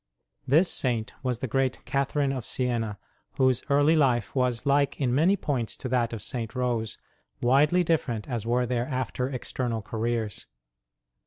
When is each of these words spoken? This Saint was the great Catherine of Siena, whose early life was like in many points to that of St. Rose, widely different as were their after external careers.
This 0.47 0.73
Saint 0.73 1.13
was 1.21 1.37
the 1.37 1.47
great 1.47 1.85
Catherine 1.85 2.31
of 2.31 2.43
Siena, 2.43 2.97
whose 3.33 3.61
early 3.69 3.93
life 3.93 4.33
was 4.35 4.65
like 4.65 4.99
in 4.99 5.13
many 5.13 5.37
points 5.37 5.77
to 5.77 5.87
that 5.89 6.11
of 6.11 6.23
St. 6.23 6.55
Rose, 6.55 6.97
widely 7.39 7.83
different 7.83 8.27
as 8.27 8.43
were 8.43 8.65
their 8.65 8.87
after 8.87 9.29
external 9.29 9.83
careers. 9.83 10.47